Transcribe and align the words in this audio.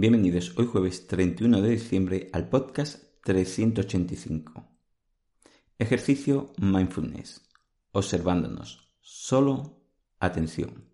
Bienvenidos 0.00 0.54
hoy 0.56 0.64
jueves 0.64 1.06
31 1.08 1.60
de 1.60 1.68
diciembre 1.72 2.30
al 2.32 2.48
podcast 2.48 3.04
385. 3.22 4.64
Ejercicio 5.78 6.54
Mindfulness. 6.56 7.46
Observándonos. 7.92 8.94
Solo 9.02 9.82
atención. 10.18 10.86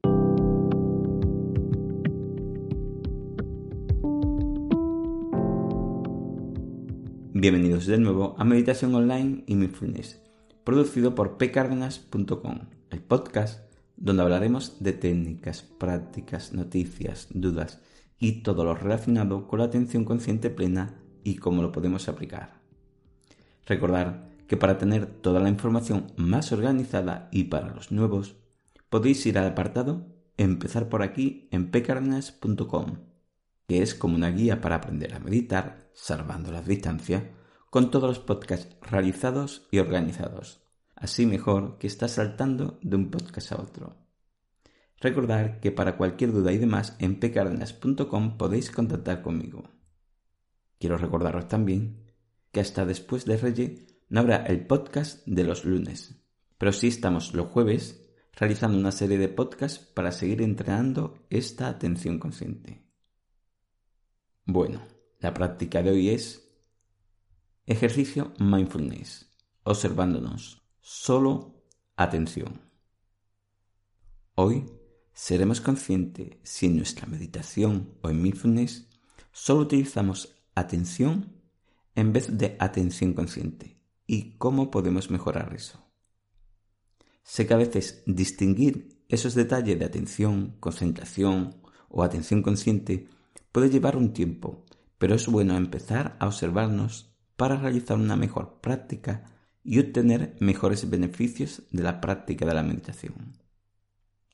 Bienvenidos 7.33 7.87
de 7.87 7.99
nuevo 7.99 8.35
a 8.37 8.43
Meditación 8.43 8.93
Online 8.97 9.45
y 9.47 9.55
Mindfulness, 9.55 10.21
producido 10.65 11.15
por 11.15 11.39
pcardenas.com, 11.39 12.59
el 12.91 13.03
podcast 13.03 13.73
donde 13.97 14.23
hablaremos 14.25 14.83
de 14.83 14.95
técnicas, 14.95 15.63
prácticas, 15.63 16.53
noticias, 16.53 17.29
dudas 17.31 17.81
y 18.19 18.43
todo 18.43 18.65
lo 18.65 18.75
relacionado 18.75 19.47
con 19.47 19.59
la 19.59 19.67
atención 19.67 20.05
consciente 20.05 20.51
plena 20.51 21.01
y 21.25 21.37
cómo 21.37 21.63
lo 21.63 21.73
podemos 21.73 22.09
aplicar. 22.09 22.61
Recordar 23.67 24.31
que 24.47 24.57
para 24.57 24.79
tener 24.79 25.07
toda 25.07 25.41
la 25.41 25.49
información 25.49 26.13
más 26.17 26.53
organizada 26.53 27.29
y 27.33 27.45
para 27.45 27.75
los 27.75 27.91
nuevos, 27.91 28.37
podéis 28.89 29.27
ir 29.27 29.39
al 29.39 29.49
apartado 29.49 30.17
Empezar 30.39 30.91
por 30.91 31.03
aquí 31.03 31.49
en 31.51 31.71
pcardenas.com, 31.71 32.99
que 33.67 33.81
es 33.81 33.95
como 33.95 34.17
una 34.17 34.29
guía 34.29 34.61
para 34.61 34.77
aprender 34.77 35.15
a 35.15 35.19
meditar, 35.19 35.91
salvando 35.95 36.53
la 36.53 36.61
distancia, 36.61 37.33
con 37.71 37.91
todos 37.91 38.09
los 38.09 38.19
podcasts 38.19 38.77
realizados 38.83 39.67
y 39.71 39.79
organizados. 39.79 40.61
Así 40.95 41.25
mejor 41.25 41.79
que 41.79 41.87
estar 41.87 42.11
saltando 42.11 42.79
de 42.83 42.97
un 42.97 43.11
podcast 43.11 43.53
a 43.53 43.57
otro. 43.57 44.06
Recordad 45.01 45.61
que 45.61 45.73
para 45.73 45.97
cualquier 45.97 46.33
duda 46.33 46.53
y 46.53 46.59
demás 46.59 46.97
en 46.99 47.21
pcardenas.com 47.21 48.39
podéis 48.39 48.71
contactar 48.71 49.23
conmigo. 49.23 49.71
Quiero 50.79 50.97
recordaros 50.97 51.49
también 51.49 52.13
que 52.51 52.61
hasta 52.61 52.87
después 52.87 53.25
de 53.27 53.37
Reyes 53.37 53.87
no 54.09 54.21
habrá 54.21 54.47
el 54.47 54.67
podcast 54.67 55.27
de 55.27 55.45
los 55.45 55.65
lunes, 55.65 56.23
pero 56.59 56.73
sí 56.73 56.89
estamos 56.89 57.35
los 57.35 57.49
jueves 57.49 58.07
realizando 58.33 58.79
una 58.79 58.93
serie 58.93 59.19
de 59.19 59.29
podcasts 59.29 59.79
para 59.79 60.13
seguir 60.13 60.43
entrenando 60.43 61.27
esta 61.31 61.69
atención 61.69 62.19
consciente. 62.19 62.87
Bueno, 64.45 64.87
la 65.19 65.35
práctica 65.35 65.83
de 65.83 65.91
hoy 65.91 66.11
es 66.11 66.47
ejercicio 67.67 68.33
mindfulness, 68.39 69.35
observándonos, 69.65 70.63
solo 70.81 71.65
atención. 71.97 72.61
Hoy 74.35 74.71
seremos 75.17 75.63
conscientes 75.63 76.37
si 76.43 76.67
en 76.67 76.77
nuestra 76.77 77.07
meditación 77.07 77.95
o 78.03 78.11
en 78.11 78.21
mindfulness 78.21 78.87
solo 79.33 79.63
utilizamos 79.63 80.37
atención 80.55 81.33
en 81.95 82.13
vez 82.13 82.37
de 82.37 82.55
atención 82.61 83.15
consciente 83.15 83.81
y 84.07 84.37
cómo 84.37 84.71
podemos 84.71 85.11
mejorar 85.11 85.55
eso. 85.55 85.83
Sé 87.23 87.47
que 87.47 87.55
a 87.55 87.57
veces 87.57 88.03
distinguir 88.05 89.01
esos 89.09 89.35
detalles 89.35 89.79
de 89.79 89.87
atención, 89.87 90.55
concentración 90.61 91.63
o 91.89 92.05
atención 92.05 92.43
consciente 92.43 93.09
puede 93.53 93.71
llevar 93.71 93.97
un 93.97 94.13
tiempo, 94.13 94.67
pero 94.99 95.15
es 95.15 95.27
bueno 95.29 95.57
empezar 95.57 96.19
a 96.21 96.27
observarnos 96.27 97.17
para 97.37 97.57
realizar 97.57 97.97
una 97.97 98.17
mejor 98.17 98.61
práctica 98.61 99.25
y 99.65 99.79
obtener 99.79 100.37
mejores 100.41 100.91
beneficios 100.91 101.63
de 101.71 101.83
la 101.83 102.03
práctica 102.03 102.45
de 102.45 102.55
la 102.55 102.63
meditación. 102.63 103.33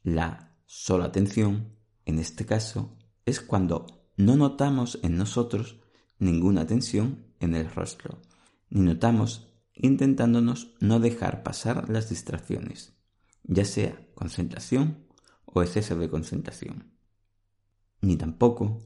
La 0.03 0.52
Solo 0.75 1.05
atención, 1.05 1.77
en 2.07 2.19
este 2.19 2.47
caso, 2.47 2.97
es 3.27 3.43
cuando 3.43 4.09
no 4.17 4.37
notamos 4.37 4.99
en 5.03 5.19
nosotros 5.19 5.77
ninguna 6.19 6.67
tensión 6.67 7.27
en 7.41 7.55
el 7.55 7.71
rostro, 7.71 8.23
ni 8.71 8.81
notamos 8.81 9.53
intentándonos 9.75 10.75
no 10.81 10.99
dejar 10.99 11.43
pasar 11.43 11.91
las 11.91 12.09
distracciones, 12.09 12.95
ya 13.43 13.67
sea 13.67 14.09
concentración 14.15 15.07
o 15.45 15.63
exceso 15.63 15.95
de 15.99 16.09
concentración. 16.09 16.91
Ni 18.01 18.17
tampoco 18.17 18.83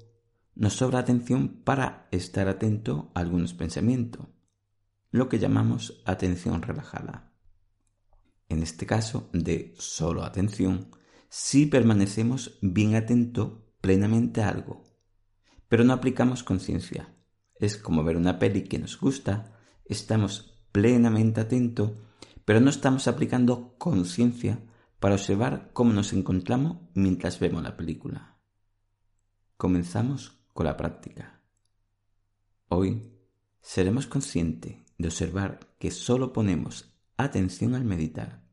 nos 0.56 0.72
sobra 0.72 0.98
atención 0.98 1.62
para 1.62 2.08
estar 2.10 2.48
atento 2.48 3.12
a 3.14 3.20
algunos 3.20 3.54
pensamientos, 3.54 4.26
lo 5.12 5.28
que 5.28 5.38
llamamos 5.38 6.02
atención 6.04 6.62
relajada. 6.62 7.32
En 8.48 8.64
este 8.64 8.86
caso 8.86 9.30
de 9.32 9.72
solo 9.78 10.24
atención, 10.24 10.90
si 11.28 11.66
permanecemos 11.66 12.58
bien 12.62 12.94
atento 12.94 13.66
plenamente 13.80 14.42
a 14.42 14.48
algo, 14.48 14.84
pero 15.68 15.84
no 15.84 15.92
aplicamos 15.92 16.42
conciencia. 16.42 17.14
Es 17.58 17.76
como 17.76 18.04
ver 18.04 18.16
una 18.16 18.38
peli 18.38 18.64
que 18.64 18.78
nos 18.78 18.98
gusta, 18.98 19.58
estamos 19.84 20.62
plenamente 20.72 21.40
atentos, 21.40 21.92
pero 22.44 22.60
no 22.60 22.70
estamos 22.70 23.08
aplicando 23.08 23.76
conciencia 23.78 24.60
para 25.00 25.14
observar 25.14 25.70
cómo 25.72 25.92
nos 25.92 26.12
encontramos 26.12 26.78
mientras 26.94 27.40
vemos 27.40 27.62
la 27.62 27.76
película. 27.76 28.38
Comenzamos 29.56 30.40
con 30.52 30.66
la 30.66 30.76
práctica. 30.76 31.42
Hoy 32.68 33.12
seremos 33.60 34.06
conscientes 34.06 34.76
de 34.98 35.08
observar 35.08 35.60
que 35.78 35.90
solo 35.90 36.32
ponemos 36.32 36.94
atención 37.16 37.74
al 37.74 37.84
meditar 37.84 38.44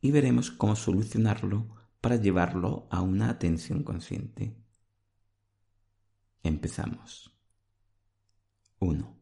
y 0.00 0.10
veremos 0.10 0.50
cómo 0.50 0.76
solucionarlo 0.76 1.81
para 2.02 2.16
llevarlo 2.16 2.88
a 2.90 3.00
una 3.00 3.30
atención 3.30 3.84
consciente. 3.84 4.54
Empezamos. 6.42 7.32
1. 8.80 9.16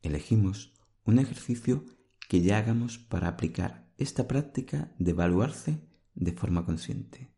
Elegimos 0.00 0.72
un 1.04 1.18
ejercicio 1.18 1.84
que 2.26 2.40
ya 2.40 2.56
hagamos 2.56 2.98
para 2.98 3.28
aplicar 3.28 3.92
esta 3.98 4.26
práctica 4.26 4.94
de 4.98 5.10
evaluarse 5.10 5.86
de 6.14 6.32
forma 6.32 6.64
consciente. 6.64 7.34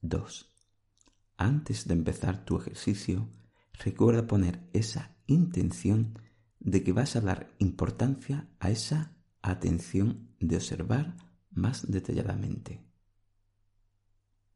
2. 0.00 0.50
Antes 1.36 1.86
de 1.86 1.92
empezar 1.92 2.46
tu 2.46 2.56
ejercicio, 2.56 3.28
recuerda 3.74 4.26
poner 4.26 4.66
esa 4.72 5.14
intención 5.26 6.18
de 6.58 6.82
que 6.82 6.92
vas 6.92 7.16
a 7.16 7.20
dar 7.20 7.54
importancia 7.58 8.48
a 8.60 8.70
esa 8.70 9.14
atención 9.42 10.34
de 10.40 10.56
observar 10.56 11.29
más 11.50 11.90
detalladamente. 11.90 12.84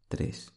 3. 0.09 0.53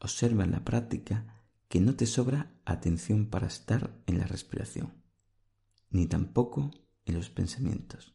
Observa 0.00 0.44
en 0.44 0.52
la 0.52 0.64
práctica 0.64 1.44
que 1.68 1.80
no 1.80 1.94
te 1.94 2.06
sobra 2.06 2.54
atención 2.64 3.26
para 3.26 3.46
estar 3.46 4.02
en 4.06 4.18
la 4.18 4.26
respiración, 4.26 5.04
ni 5.90 6.06
tampoco 6.06 6.70
en 7.04 7.14
los 7.14 7.30
pensamientos, 7.30 8.14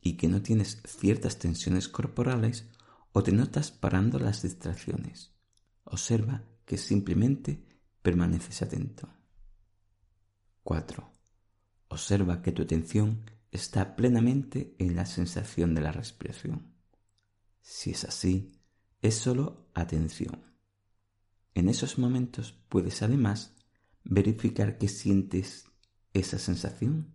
y 0.00 0.16
que 0.16 0.28
no 0.28 0.42
tienes 0.42 0.82
ciertas 0.86 1.38
tensiones 1.38 1.88
corporales 1.88 2.68
o 3.12 3.22
te 3.22 3.32
notas 3.32 3.70
parando 3.70 4.18
las 4.18 4.42
distracciones. 4.42 5.34
Observa 5.84 6.44
que 6.64 6.78
simplemente 6.78 7.66
permaneces 8.02 8.62
atento. 8.62 9.08
4. 10.62 11.10
Observa 11.88 12.42
que 12.42 12.52
tu 12.52 12.62
atención 12.62 13.24
está 13.50 13.96
plenamente 13.96 14.74
en 14.78 14.96
la 14.96 15.06
sensación 15.06 15.74
de 15.74 15.80
la 15.80 15.92
respiración. 15.92 16.74
Si 17.60 17.90
es 17.90 18.04
así, 18.04 18.52
es 19.02 19.14
solo 19.14 19.70
atención. 19.74 20.42
En 21.54 21.68
esos 21.68 21.98
momentos 21.98 22.52
puedes 22.68 23.02
además 23.02 23.54
verificar 24.04 24.78
que 24.78 24.88
sientes 24.88 25.66
esa 26.12 26.38
sensación, 26.38 27.14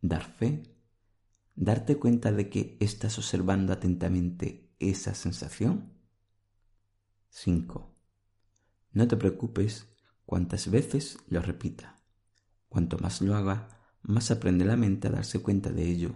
dar 0.00 0.24
fe, 0.24 0.62
darte 1.54 1.96
cuenta 1.96 2.32
de 2.32 2.48
que 2.48 2.76
estás 2.80 3.18
observando 3.18 3.72
atentamente 3.72 4.74
esa 4.78 5.14
sensación. 5.14 5.94
5. 7.30 7.94
No 8.92 9.08
te 9.08 9.16
preocupes 9.16 9.88
cuantas 10.24 10.70
veces 10.70 11.18
lo 11.28 11.42
repita. 11.42 11.96
Cuanto 12.68 12.98
más 12.98 13.20
lo 13.20 13.34
haga, 13.36 13.75
más 14.06 14.30
aprende 14.30 14.64
la 14.64 14.76
mente 14.76 15.08
a 15.08 15.10
darse 15.10 15.40
cuenta 15.40 15.70
de 15.70 15.88
ello 15.88 16.14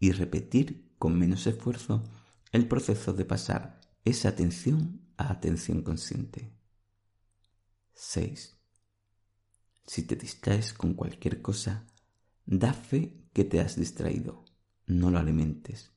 y 0.00 0.12
repetir 0.12 0.94
con 0.98 1.18
menos 1.18 1.46
esfuerzo 1.46 2.02
el 2.52 2.66
proceso 2.66 3.12
de 3.12 3.26
pasar 3.26 3.80
esa 4.04 4.30
atención 4.30 5.02
a 5.18 5.32
atención 5.32 5.82
consciente. 5.82 6.56
6. 7.94 8.56
Si 9.86 10.02
te 10.02 10.16
distraes 10.16 10.72
con 10.72 10.94
cualquier 10.94 11.42
cosa, 11.42 11.86
da 12.46 12.72
fe 12.72 13.28
que 13.34 13.44
te 13.44 13.60
has 13.60 13.76
distraído, 13.76 14.44
no 14.86 15.10
lo 15.10 15.18
alimentes. 15.18 15.92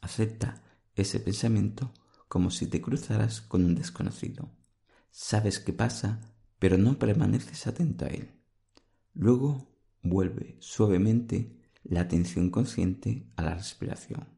Acepta 0.00 0.62
ese 0.96 1.20
pensamiento 1.20 1.92
como 2.26 2.50
si 2.50 2.66
te 2.66 2.80
cruzaras 2.80 3.40
con 3.40 3.64
un 3.64 3.76
desconocido. 3.76 4.50
Sabes 5.10 5.60
qué 5.60 5.72
pasa, 5.72 6.20
pero 6.58 6.78
no 6.78 6.98
permaneces 6.98 7.66
atento 7.66 8.06
a 8.06 8.08
él. 8.08 8.40
Luego 9.14 9.69
vuelve 10.02 10.56
suavemente 10.60 11.56
la 11.84 12.00
atención 12.02 12.50
consciente 12.50 13.26
a 13.36 13.42
la 13.42 13.54
respiración. 13.54 14.28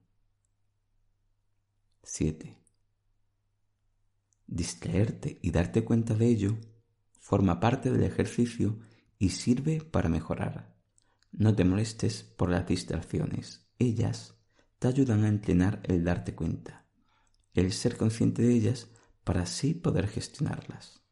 7. 2.03 2.59
Distraerte 4.47 5.38
y 5.43 5.50
darte 5.50 5.85
cuenta 5.85 6.14
de 6.14 6.26
ello 6.26 6.59
forma 7.19 7.61
parte 7.61 7.91
del 7.91 8.03
ejercicio 8.03 8.79
y 9.19 9.31
sirve 9.31 9.81
para 9.81 10.09
mejorar. 10.09 10.76
No 11.31 11.55
te 11.55 11.64
molestes 11.64 12.25
por 12.25 12.50
las 12.50 12.67
distracciones. 12.67 13.70
Ellas 13.79 14.37
te 14.79 14.88
ayudan 14.88 15.25
a 15.25 15.29
entrenar 15.29 15.81
el 15.85 16.05
darte 16.05 16.35
cuenta, 16.35 16.87
el 17.55 17.73
ser 17.73 17.97
consciente 17.97 18.43
de 18.43 18.53
ellas 18.53 18.91
para 19.25 19.43
así 19.43 19.75
poder 19.75 20.09
gestionarlas. 20.09 21.03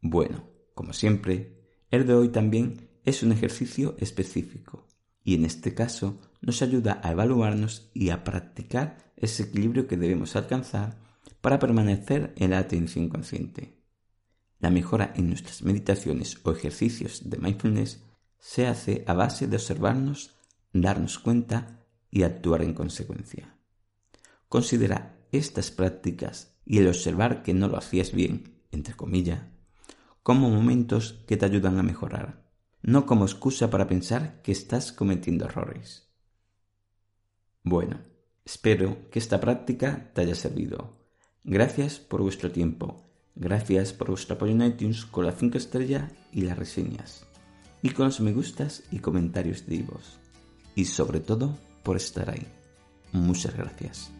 Bueno, 0.00 0.48
como 0.74 0.94
siempre, 0.94 1.61
el 1.92 2.06
de 2.06 2.14
hoy 2.14 2.30
también 2.30 2.88
es 3.04 3.22
un 3.22 3.32
ejercicio 3.32 3.94
específico 3.98 4.88
y 5.22 5.34
en 5.34 5.44
este 5.44 5.74
caso 5.74 6.18
nos 6.40 6.62
ayuda 6.62 7.00
a 7.04 7.12
evaluarnos 7.12 7.90
y 7.92 8.08
a 8.08 8.24
practicar 8.24 9.12
ese 9.16 9.44
equilibrio 9.44 9.86
que 9.86 9.98
debemos 9.98 10.34
alcanzar 10.34 10.98
para 11.42 11.58
permanecer 11.58 12.32
en 12.36 12.50
la 12.50 12.58
atención 12.58 13.08
consciente. 13.10 13.78
La 14.58 14.70
mejora 14.70 15.12
en 15.16 15.28
nuestras 15.28 15.62
meditaciones 15.62 16.38
o 16.44 16.52
ejercicios 16.52 17.28
de 17.28 17.36
mindfulness 17.36 18.02
se 18.38 18.66
hace 18.66 19.04
a 19.06 19.12
base 19.12 19.46
de 19.46 19.56
observarnos, 19.56 20.34
darnos 20.72 21.18
cuenta 21.18 21.84
y 22.10 22.22
actuar 22.22 22.62
en 22.62 22.72
consecuencia. 22.72 23.54
Considera 24.48 25.18
estas 25.30 25.70
prácticas 25.70 26.56
y 26.64 26.78
el 26.78 26.88
observar 26.88 27.42
que 27.42 27.52
no 27.52 27.68
lo 27.68 27.76
hacías 27.76 28.12
bien, 28.12 28.62
entre 28.70 28.94
comillas, 28.94 29.51
como 30.22 30.50
momentos 30.50 31.24
que 31.26 31.36
te 31.36 31.46
ayudan 31.46 31.78
a 31.78 31.82
mejorar, 31.82 32.44
no 32.82 33.06
como 33.06 33.24
excusa 33.24 33.70
para 33.70 33.86
pensar 33.86 34.40
que 34.42 34.52
estás 34.52 34.92
cometiendo 34.92 35.44
errores. 35.44 36.08
Bueno, 37.62 38.00
espero 38.44 39.10
que 39.10 39.18
esta 39.18 39.40
práctica 39.40 40.10
te 40.14 40.22
haya 40.22 40.34
servido. 40.34 40.96
Gracias 41.44 41.98
por 41.98 42.22
vuestro 42.22 42.50
tiempo. 42.50 43.04
Gracias 43.34 43.92
por 43.92 44.08
vuestro 44.08 44.36
apoyo 44.36 44.52
en 44.52 44.62
iTunes 44.62 45.04
con 45.04 45.26
la 45.26 45.32
5 45.32 45.58
estrella 45.58 46.10
y 46.32 46.42
las 46.42 46.58
reseñas. 46.58 47.26
Y 47.82 47.90
con 47.90 48.06
los 48.06 48.20
me 48.20 48.32
gustas 48.32 48.84
y 48.90 48.98
comentarios 48.98 49.66
de 49.66 49.82
vos. 49.82 50.18
Y 50.74 50.84
sobre 50.84 51.20
todo 51.20 51.56
por 51.82 51.96
estar 51.96 52.30
ahí. 52.30 52.46
Muchas 53.12 53.56
gracias. 53.56 54.12